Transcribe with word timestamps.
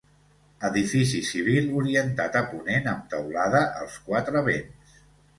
Edifici 0.67 1.19
civil 1.25 1.67
orientat 1.81 2.37
a 2.39 2.41
ponent 2.53 2.89
amb 2.93 3.03
teulada 3.11 3.61
als 3.83 3.99
quatre 4.07 4.43
vents. 4.49 4.97